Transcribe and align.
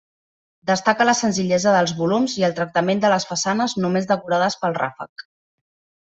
Destaca 0.67 1.05
la 1.09 1.13
senzillesa 1.17 1.73
dels 1.75 1.91
volums 1.99 2.37
i 2.43 2.45
el 2.47 2.55
tractament 2.59 3.03
de 3.03 3.11
les 3.15 3.27
façanes 3.33 3.75
només 3.85 4.09
decorades 4.13 4.57
pel 4.63 4.79
ràfec. 4.79 5.27